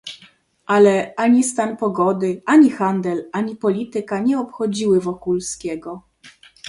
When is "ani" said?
1.25-1.43, 2.53-2.69, 3.33-3.55